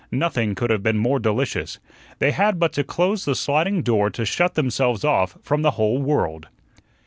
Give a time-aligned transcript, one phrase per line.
[0.11, 1.77] Nothing could have been more delicious.
[2.17, 6.01] They had but to close the sliding door to shut themselves off from the whole
[6.01, 6.47] world.